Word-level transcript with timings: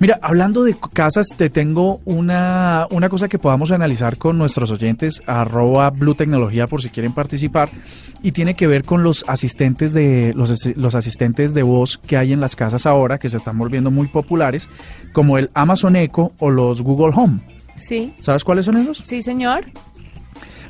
Mira, 0.00 0.20
hablando 0.22 0.62
de 0.62 0.76
casas, 0.92 1.26
te 1.36 1.50
tengo 1.50 2.00
una, 2.04 2.86
una 2.90 3.08
cosa 3.08 3.28
que 3.28 3.40
podamos 3.40 3.72
analizar 3.72 4.16
con 4.16 4.38
nuestros 4.38 4.70
oyentes, 4.70 5.22
arroba 5.26 5.90
Blue 5.90 6.14
Tecnología 6.14 6.68
por 6.68 6.80
si 6.80 6.88
quieren 6.88 7.12
participar, 7.12 7.68
y 8.22 8.30
tiene 8.30 8.54
que 8.54 8.68
ver 8.68 8.84
con 8.84 9.02
los 9.02 9.24
asistentes 9.26 9.92
de 9.92 10.32
los, 10.36 10.66
los 10.76 10.94
asistentes 10.94 11.52
de 11.52 11.64
voz 11.64 11.98
que 11.98 12.16
hay 12.16 12.32
en 12.32 12.40
las 12.40 12.54
casas 12.54 12.86
ahora, 12.86 13.18
que 13.18 13.28
se 13.28 13.38
están 13.38 13.58
volviendo 13.58 13.90
muy 13.90 14.06
populares, 14.06 14.70
como 15.12 15.36
el 15.36 15.50
Amazon 15.52 15.96
Echo 15.96 16.30
o 16.38 16.48
los 16.48 16.80
Google 16.82 17.12
Home. 17.16 17.40
Sí. 17.76 18.14
¿Sabes 18.20 18.44
cuáles 18.44 18.66
son 18.66 18.76
esos? 18.76 18.98
Sí, 18.98 19.20
señor. 19.20 19.64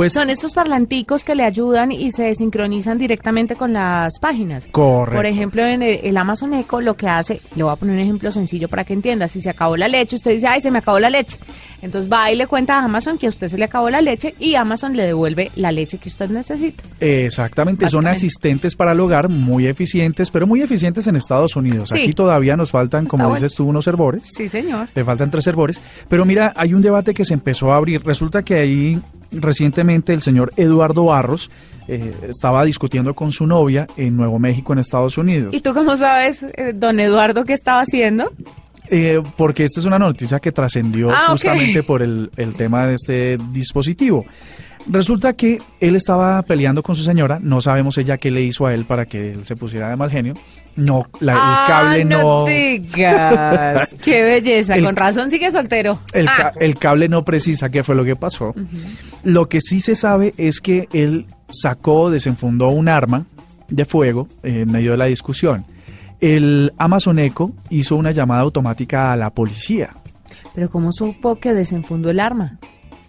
Pues 0.00 0.14
Son 0.14 0.30
estos 0.30 0.54
parlanticos 0.54 1.24
que 1.24 1.34
le 1.34 1.42
ayudan 1.42 1.92
y 1.92 2.10
se 2.10 2.34
sincronizan 2.34 2.96
directamente 2.96 3.54
con 3.54 3.74
las 3.74 4.18
páginas. 4.18 4.66
Correcto. 4.72 5.14
Por 5.14 5.26
ejemplo, 5.26 5.62
en 5.62 5.82
el, 5.82 6.16
Amazon 6.16 6.54
Echo 6.54 6.80
lo 6.80 6.96
que 6.96 7.06
hace, 7.06 7.42
le 7.54 7.64
voy 7.64 7.70
a 7.70 7.76
poner 7.76 7.96
un 7.96 8.00
ejemplo 8.00 8.30
sencillo 8.32 8.66
para 8.66 8.84
que 8.84 8.94
entienda, 8.94 9.28
si 9.28 9.42
se 9.42 9.50
acabó 9.50 9.76
la 9.76 9.88
leche, 9.88 10.16
usted 10.16 10.30
dice, 10.30 10.46
ay, 10.46 10.62
se 10.62 10.70
me 10.70 10.78
acabó 10.78 10.98
la 11.00 11.10
leche. 11.10 11.36
Entonces 11.82 12.10
va 12.10 12.32
y 12.32 12.36
le 12.36 12.46
cuenta 12.46 12.78
a 12.78 12.84
Amazon 12.84 13.18
que 13.18 13.26
a 13.26 13.28
usted 13.28 13.48
se 13.48 13.58
le 13.58 13.64
acabó 13.66 13.90
la 13.90 14.00
leche 14.00 14.34
y 14.38 14.54
Amazon 14.54 14.96
le 14.96 15.04
devuelve 15.04 15.50
la 15.54 15.70
leche 15.70 15.98
que 15.98 16.08
usted 16.08 16.30
necesita. 16.30 16.82
Exactamente, 17.00 17.86
son 17.90 18.06
asistentes 18.06 18.76
para 18.76 18.92
el 18.92 19.00
hogar 19.00 19.28
muy 19.28 19.66
eficientes, 19.66 20.30
pero 20.30 20.46
muy 20.46 20.62
eficientes 20.62 21.08
en 21.08 21.16
Estados 21.16 21.56
Unidos. 21.56 21.90
Sí. 21.90 22.04
Aquí 22.04 22.14
todavía 22.14 22.56
nos 22.56 22.70
faltan, 22.70 23.04
Está 23.04 23.10
como 23.10 23.24
bueno. 23.24 23.34
dices 23.34 23.54
tú, 23.54 23.66
unos 23.66 23.84
servores. 23.84 24.22
Sí, 24.34 24.48
señor. 24.48 24.88
Le 24.94 25.04
faltan 25.04 25.30
tres 25.30 25.44
servores. 25.44 25.78
Pero 26.08 26.24
mira, 26.24 26.54
hay 26.56 26.72
un 26.72 26.80
debate 26.80 27.12
que 27.12 27.26
se 27.26 27.34
empezó 27.34 27.70
a 27.70 27.76
abrir. 27.76 28.02
Resulta 28.02 28.42
que 28.42 28.54
ahí 28.54 28.98
recientemente 29.32 30.12
el 30.12 30.22
señor 30.22 30.52
Eduardo 30.56 31.04
Barros 31.06 31.50
eh, 31.88 32.14
estaba 32.28 32.64
discutiendo 32.64 33.14
con 33.14 33.32
su 33.32 33.46
novia 33.46 33.86
en 33.96 34.16
Nuevo 34.16 34.38
México, 34.38 34.72
en 34.72 34.78
Estados 34.78 35.18
Unidos. 35.18 35.54
¿Y 35.54 35.60
tú 35.60 35.74
cómo 35.74 35.96
sabes, 35.96 36.42
eh, 36.42 36.72
don 36.74 37.00
Eduardo, 37.00 37.44
qué 37.44 37.52
estaba 37.52 37.80
haciendo? 37.80 38.30
Eh, 38.90 39.22
porque 39.36 39.64
esta 39.64 39.80
es 39.80 39.86
una 39.86 39.98
noticia 39.98 40.38
que 40.38 40.52
trascendió 40.52 41.10
Ah, 41.10 41.26
justamente 41.30 41.82
por 41.82 42.02
el, 42.02 42.30
el 42.36 42.54
tema 42.54 42.86
de 42.86 42.94
este 42.94 43.38
dispositivo. 43.52 44.26
Resulta 44.88 45.34
que 45.34 45.60
él 45.80 45.94
estaba 45.94 46.40
peleando 46.42 46.82
con 46.82 46.96
su 46.96 47.02
señora, 47.04 47.38
no 47.40 47.60
sabemos 47.60 47.96
ella 47.98 48.16
qué 48.18 48.30
le 48.30 48.42
hizo 48.42 48.66
a 48.66 48.74
él 48.74 48.84
para 48.86 49.06
que 49.06 49.30
él 49.32 49.44
se 49.44 49.54
pusiera 49.54 49.88
de 49.88 49.96
mal 49.96 50.10
genio. 50.10 50.34
No, 50.74 51.06
la- 51.20 51.34
Ah, 51.36 51.64
el 51.66 51.72
cable 51.72 52.04
no, 52.06 52.44
digas. 52.46 53.94
qué 54.02 54.22
belleza. 54.22 54.76
El- 54.76 54.84
Con 54.84 54.96
razón 54.96 55.30
sigue 55.30 55.50
soltero. 55.50 55.98
el, 56.14 56.26
Ah. 56.28 56.52
el 56.60 56.76
cable 56.76 57.08
no 57.08 57.24
precisa 57.24 57.68
qué 57.70 57.84
fue 57.84 57.94
lo 57.94 58.04
que 58.04 58.16
pasó. 58.16 58.54
Lo 59.22 59.48
que 59.48 59.60
sí 59.60 59.80
se 59.80 59.94
sabe 59.94 60.34
es 60.38 60.60
que 60.60 60.88
él 60.92 61.26
sacó, 61.50 62.10
desenfundó 62.10 62.68
un 62.68 62.88
arma 62.88 63.26
de 63.68 63.84
fuego 63.84 64.28
en 64.42 64.70
medio 64.72 64.92
de 64.92 64.96
la 64.96 65.04
discusión. 65.06 65.64
El 66.20 66.72
Amazon 66.78 67.18
Echo 67.18 67.52
hizo 67.70 67.96
una 67.96 68.10
llamada 68.10 68.40
automática 68.42 69.12
a 69.12 69.16
la 69.16 69.30
policía. 69.30 69.90
Pero 70.54 70.68
¿cómo 70.68 70.90
supo 70.92 71.36
que 71.38 71.54
desenfundó 71.54 72.10
el 72.10 72.18
arma? 72.20 72.58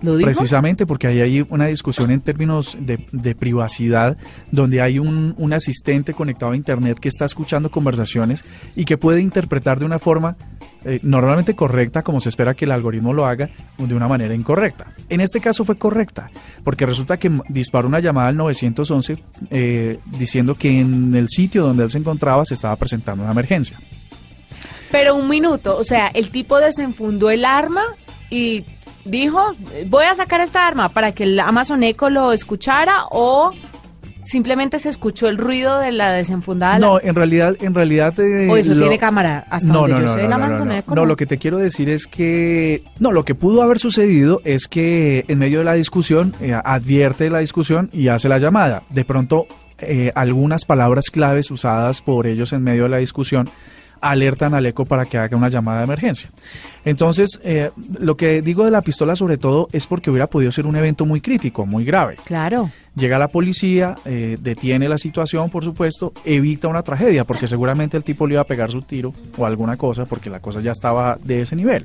¿Lo 0.00 0.16
dijo? 0.16 0.26
Precisamente 0.26 0.86
porque 0.86 1.08
ahí 1.08 1.20
hay 1.20 1.46
una 1.48 1.66
discusión 1.66 2.10
en 2.10 2.20
términos 2.20 2.78
de, 2.80 3.04
de 3.10 3.34
privacidad, 3.34 4.16
donde 4.52 4.80
hay 4.80 4.98
un, 4.98 5.34
un 5.36 5.52
asistente 5.52 6.14
conectado 6.14 6.52
a 6.52 6.56
Internet 6.56 6.98
que 7.00 7.08
está 7.08 7.24
escuchando 7.24 7.70
conversaciones 7.70 8.44
y 8.76 8.84
que 8.84 8.96
puede 8.96 9.20
interpretar 9.20 9.78
de 9.78 9.84
una 9.84 9.98
forma 9.98 10.36
eh, 10.84 11.00
normalmente 11.02 11.56
correcta, 11.56 12.02
como 12.02 12.20
se 12.20 12.28
espera 12.28 12.54
que 12.54 12.64
el 12.64 12.70
algoritmo 12.70 13.12
lo 13.12 13.26
haga, 13.26 13.50
o 13.78 13.86
de 13.86 13.94
una 13.96 14.06
manera 14.06 14.32
incorrecta. 14.32 14.86
En 15.08 15.20
este 15.20 15.40
caso 15.40 15.64
fue 15.64 15.76
correcta, 15.76 16.30
porque 16.62 16.86
resulta 16.86 17.16
que 17.16 17.30
disparó 17.48 17.88
una 17.88 17.98
llamada 17.98 18.28
al 18.28 18.36
911 18.36 19.18
eh, 19.50 19.98
diciendo 20.06 20.54
que 20.54 20.80
en 20.80 21.14
el 21.16 21.28
sitio 21.28 21.64
donde 21.64 21.82
él 21.82 21.90
se 21.90 21.98
encontraba 21.98 22.44
se 22.44 22.54
estaba 22.54 22.76
presentando 22.76 23.24
una 23.24 23.32
emergencia. 23.32 23.76
Pero 24.92 25.16
un 25.16 25.28
minuto, 25.28 25.76
o 25.76 25.84
sea, 25.84 26.08
el 26.08 26.30
tipo 26.30 26.58
desenfundó 26.58 27.28
el 27.30 27.44
arma 27.44 27.82
y 28.30 28.64
dijo, 29.04 29.54
voy 29.86 30.04
a 30.04 30.14
sacar 30.14 30.40
esta 30.40 30.66
arma 30.66 30.88
para 30.88 31.12
que 31.12 31.24
el 31.24 31.40
Amazon 31.40 31.82
Echo 31.82 32.10
lo 32.10 32.32
escuchara 32.32 33.04
o 33.10 33.52
simplemente 34.20 34.78
se 34.78 34.88
escuchó 34.88 35.28
el 35.28 35.38
ruido 35.38 35.78
de 35.78 35.92
la 35.92 36.12
desenfundada. 36.12 36.78
No, 36.78 37.00
en 37.00 37.14
realidad, 37.14 37.54
en 37.60 37.74
realidad. 37.74 38.18
eh, 38.20 38.48
o 38.50 38.56
eso 38.56 38.74
lo- 38.74 38.80
tiene 38.82 38.98
cámara 38.98 39.46
hasta 39.48 39.72
no, 39.72 39.80
donde 39.80 39.94
no, 39.94 40.00
yo 40.00 40.06
no, 40.06 40.12
sé, 40.14 40.16
no, 40.18 40.22
el 40.24 40.84
no, 40.88 40.94
no, 40.94 41.06
lo 41.06 41.16
que 41.16 41.26
te 41.26 41.38
quiero 41.38 41.56
decir 41.58 41.88
es 41.88 42.06
que, 42.06 42.82
no, 42.98 43.12
lo 43.12 43.24
que 43.24 43.34
pudo 43.34 43.62
haber 43.62 43.78
sucedido 43.78 44.42
es 44.44 44.66
que 44.68 45.24
en 45.28 45.38
medio 45.38 45.58
de 45.60 45.64
la 45.64 45.74
discusión 45.74 46.34
eh, 46.40 46.58
advierte 46.62 47.30
la 47.30 47.38
discusión 47.38 47.88
y 47.92 48.08
hace 48.08 48.28
la 48.28 48.38
llamada. 48.38 48.82
De 48.90 49.04
pronto, 49.04 49.46
eh, 49.78 50.12
algunas 50.16 50.64
palabras 50.64 51.06
claves 51.10 51.50
usadas 51.50 52.02
por 52.02 52.26
ellos 52.26 52.52
en 52.52 52.62
medio 52.64 52.82
de 52.82 52.88
la 52.90 52.96
discusión 52.98 53.48
alertan 54.00 54.54
al 54.54 54.66
eco 54.66 54.84
para 54.84 55.04
que 55.04 55.18
haga 55.18 55.36
una 55.36 55.48
llamada 55.48 55.78
de 55.78 55.84
emergencia. 55.84 56.30
Entonces, 56.84 57.40
eh, 57.44 57.70
lo 58.00 58.16
que 58.16 58.42
digo 58.42 58.64
de 58.64 58.70
la 58.70 58.82
pistola 58.82 59.16
sobre 59.16 59.36
todo 59.36 59.68
es 59.72 59.86
porque 59.86 60.10
hubiera 60.10 60.26
podido 60.26 60.50
ser 60.52 60.66
un 60.66 60.76
evento 60.76 61.04
muy 61.04 61.20
crítico, 61.20 61.66
muy 61.66 61.84
grave. 61.84 62.16
Claro. 62.24 62.70
Llega 62.94 63.18
la 63.18 63.28
policía, 63.28 63.94
eh, 64.04 64.38
detiene 64.40 64.88
la 64.88 64.98
situación, 64.98 65.50
por 65.50 65.64
supuesto, 65.64 66.12
evita 66.24 66.68
una 66.68 66.82
tragedia, 66.82 67.24
porque 67.24 67.46
seguramente 67.46 67.96
el 67.96 68.04
tipo 68.04 68.26
le 68.26 68.34
iba 68.34 68.42
a 68.42 68.46
pegar 68.46 68.70
su 68.70 68.82
tiro 68.82 69.12
o 69.36 69.46
alguna 69.46 69.76
cosa, 69.76 70.04
porque 70.04 70.30
la 70.30 70.40
cosa 70.40 70.60
ya 70.60 70.72
estaba 70.72 71.18
de 71.22 71.42
ese 71.42 71.54
nivel. 71.56 71.84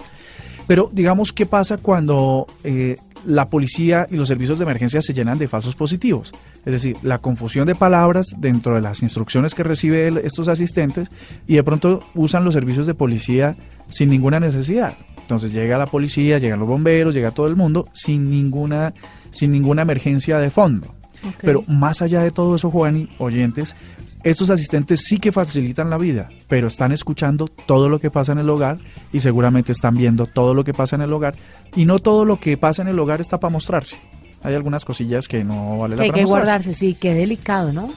Pero 0.67 0.89
digamos, 0.91 1.33
¿qué 1.33 1.45
pasa 1.45 1.77
cuando 1.77 2.47
eh, 2.63 2.97
la 3.25 3.49
policía 3.49 4.07
y 4.09 4.15
los 4.17 4.27
servicios 4.27 4.59
de 4.59 4.63
emergencia 4.63 5.01
se 5.01 5.13
llenan 5.13 5.37
de 5.37 5.47
falsos 5.47 5.75
positivos? 5.75 6.31
Es 6.65 6.71
decir, 6.73 6.97
la 7.03 7.17
confusión 7.19 7.65
de 7.65 7.75
palabras 7.75 8.27
dentro 8.37 8.75
de 8.75 8.81
las 8.81 9.01
instrucciones 9.01 9.55
que 9.55 9.63
recibe 9.63 10.07
el- 10.07 10.17
estos 10.19 10.47
asistentes 10.47 11.09
y 11.47 11.55
de 11.55 11.63
pronto 11.63 12.03
usan 12.15 12.43
los 12.45 12.53
servicios 12.53 12.87
de 12.87 12.93
policía 12.93 13.55
sin 13.89 14.09
ninguna 14.09 14.39
necesidad. 14.39 14.93
Entonces 15.21 15.53
llega 15.53 15.77
la 15.77 15.85
policía, 15.87 16.37
llegan 16.37 16.59
los 16.59 16.67
bomberos, 16.67 17.13
llega 17.15 17.31
todo 17.31 17.47
el 17.47 17.55
mundo 17.55 17.87
sin 17.93 18.29
ninguna, 18.29 18.93
sin 19.31 19.51
ninguna 19.51 19.83
emergencia 19.83 20.37
de 20.39 20.49
fondo. 20.49 20.93
Pero 21.39 21.63
más 21.67 22.01
allá 22.01 22.21
de 22.21 22.31
todo 22.31 22.55
eso, 22.55 22.69
Juan 22.69 22.97
y 22.97 23.09
oyentes, 23.17 23.75
estos 24.23 24.49
asistentes 24.49 25.01
sí 25.05 25.19
que 25.19 25.31
facilitan 25.31 25.89
la 25.89 25.97
vida, 25.97 26.29
pero 26.47 26.67
están 26.67 26.91
escuchando 26.91 27.47
todo 27.47 27.89
lo 27.89 27.99
que 27.99 28.09
pasa 28.11 28.31
en 28.31 28.39
el 28.39 28.49
hogar 28.49 28.77
y 29.11 29.19
seguramente 29.19 29.71
están 29.71 29.95
viendo 29.95 30.25
todo 30.27 30.53
lo 30.53 30.63
que 30.63 30.73
pasa 30.73 30.95
en 30.95 31.01
el 31.01 31.11
hogar 31.13 31.35
y 31.75 31.85
no 31.85 31.99
todo 31.99 32.23
lo 32.25 32.39
que 32.39 32.57
pasa 32.57 32.81
en 32.81 32.87
el 32.87 32.99
hogar 32.99 33.21
está 33.21 33.39
para 33.39 33.51
mostrarse. 33.51 33.97
Hay 34.41 34.55
algunas 34.55 34.85
cosillas 34.85 35.27
que 35.27 35.43
no 35.43 35.77
vale 35.79 35.95
Que 35.95 35.97
la 35.97 36.03
hay 36.03 36.09
pena 36.11 36.15
que 36.15 36.21
mostrarse. 36.23 36.45
guardarse, 36.47 36.73
sí, 36.73 36.97
qué 36.99 37.13
delicado, 37.13 37.71
¿no? 37.73 37.91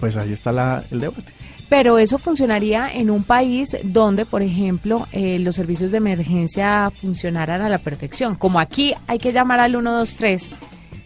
Pues 0.00 0.16
ahí 0.16 0.32
está 0.32 0.52
la- 0.52 0.82
el 0.90 1.00
debate. 1.00 1.32
Pero 1.68 1.98
eso 1.98 2.18
funcionaría 2.18 2.92
en 2.92 3.10
un 3.10 3.24
país 3.24 3.76
donde, 3.84 4.26
por 4.26 4.42
ejemplo, 4.42 5.08
eh, 5.12 5.38
los 5.38 5.54
servicios 5.56 5.92
de 5.92 5.96
emergencia 5.98 6.90
funcionaran 6.94 7.62
a 7.62 7.68
la 7.68 7.78
perfección. 7.78 8.34
Como 8.36 8.60
aquí 8.60 8.92
hay 9.06 9.18
que 9.18 9.32
llamar 9.32 9.60
al 9.60 9.70
123, 9.72 10.50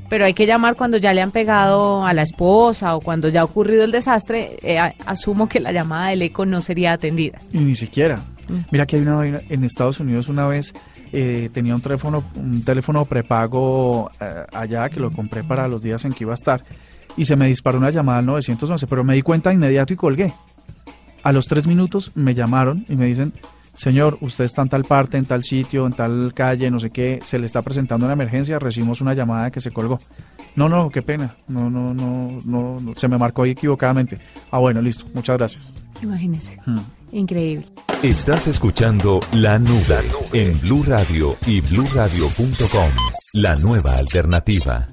pero 0.08 0.24
hay 0.24 0.34
que 0.34 0.46
llamar 0.46 0.76
cuando 0.76 0.96
ya 0.96 1.12
le 1.12 1.22
han 1.22 1.30
pegado 1.30 2.04
a 2.04 2.12
la 2.12 2.22
esposa 2.22 2.96
o 2.96 3.00
cuando 3.00 3.28
ya 3.28 3.42
ha 3.42 3.44
ocurrido 3.44 3.84
el 3.84 3.92
desastre, 3.92 4.56
eh, 4.62 4.78
asumo 5.06 5.48
que 5.48 5.60
la 5.60 5.72
llamada 5.72 6.08
del 6.08 6.22
eco 6.22 6.46
no 6.46 6.60
sería 6.60 6.92
atendida. 6.92 7.38
Y 7.52 7.58
ni 7.58 7.74
siquiera. 7.74 8.20
Mira 8.70 8.86
que 8.86 8.96
hay 8.96 9.02
una 9.02 9.26
en 9.26 9.64
Estados 9.64 10.00
Unidos 10.00 10.30
una 10.30 10.46
vez 10.46 10.72
eh, 11.12 11.48
tenía 11.52 11.74
un 11.74 11.80
teléfono, 11.80 12.22
un 12.36 12.62
teléfono 12.62 13.04
prepago 13.04 14.10
eh, 14.20 14.44
allá 14.52 14.88
que 14.90 15.00
lo 15.00 15.10
compré 15.10 15.42
para 15.42 15.66
los 15.66 15.82
días 15.82 16.04
en 16.04 16.12
que 16.12 16.24
iba 16.24 16.32
a 16.32 16.34
estar 16.34 16.62
y 17.16 17.24
se 17.24 17.34
me 17.34 17.46
disparó 17.46 17.78
una 17.78 17.90
llamada 17.90 18.18
al 18.18 18.26
911, 18.26 18.86
pero 18.86 19.04
me 19.04 19.14
di 19.14 19.22
cuenta 19.22 19.50
de 19.50 19.56
inmediato 19.56 19.92
y 19.92 19.96
colgué. 19.96 20.32
A 21.22 21.32
los 21.32 21.46
tres 21.46 21.66
minutos 21.66 22.12
me 22.14 22.34
llamaron 22.34 22.84
y 22.88 22.94
me 22.94 23.06
dicen, 23.06 23.32
señor, 23.78 24.18
usted 24.20 24.44
está 24.44 24.62
en 24.62 24.68
tal 24.68 24.84
parte, 24.84 25.16
en 25.16 25.24
tal 25.24 25.44
sitio, 25.44 25.86
en 25.86 25.92
tal 25.92 26.32
calle, 26.34 26.70
no 26.70 26.80
sé 26.80 26.90
qué, 26.90 27.20
se 27.22 27.38
le 27.38 27.46
está 27.46 27.62
presentando 27.62 28.06
una 28.06 28.12
emergencia, 28.12 28.58
recibimos 28.58 29.00
una 29.00 29.14
llamada 29.14 29.50
que 29.50 29.60
se 29.60 29.70
colgó. 29.70 30.00
No, 30.56 30.68
no, 30.68 30.90
qué 30.90 31.02
pena, 31.02 31.36
no, 31.46 31.70
no, 31.70 31.94
no, 31.94 32.40
no, 32.44 32.80
no, 32.80 32.92
se 32.96 33.06
me 33.06 33.16
marcó 33.16 33.44
ahí 33.44 33.52
equivocadamente. 33.52 34.18
Ah, 34.50 34.58
bueno, 34.58 34.82
listo, 34.82 35.06
muchas 35.14 35.38
gracias. 35.38 35.72
Imagínese. 36.02 36.60
Hmm. 36.66 36.80
Increíble. 37.12 37.66
Estás 38.02 38.46
escuchando 38.48 39.20
La 39.32 39.58
Nube 39.58 40.02
en 40.32 40.60
Blue 40.60 40.82
Radio 40.84 41.36
y 41.46 41.60
bluradio.com. 41.60 42.90
La 43.34 43.54
nueva 43.56 43.96
alternativa. 43.96 44.88